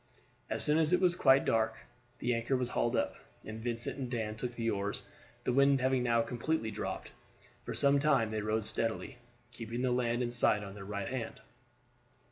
As 0.49 0.63
soon 0.63 0.79
as 0.79 0.91
it 0.93 0.99
was 0.99 1.15
quite 1.15 1.45
dark 1.45 1.77
the 2.17 2.33
anchor 2.33 2.57
was 2.57 2.69
hauled 2.69 2.95
up, 2.95 3.17
and 3.45 3.61
Vincent 3.63 3.99
and 3.99 4.09
Dan 4.09 4.35
took 4.35 4.55
the 4.55 4.67
oars, 4.67 5.03
the 5.43 5.53
wind 5.53 5.79
having 5.79 6.01
now 6.01 6.23
completely 6.23 6.71
dropped. 6.71 7.11
For 7.65 7.75
some 7.75 7.99
time 7.99 8.31
they 8.31 8.41
rowed 8.41 8.65
steadily, 8.65 9.19
keeping 9.51 9.83
the 9.83 9.91
land 9.91 10.23
in 10.23 10.31
sight 10.31 10.63
on 10.63 10.73
their 10.73 10.85
right 10.85 11.09
hand. 11.09 11.39